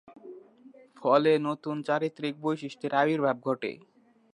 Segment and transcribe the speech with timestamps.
[0.97, 3.71] ফলে নতুন চারিত্রিক বৈশিষ্ট্যের আবির্ভাব ঘটে।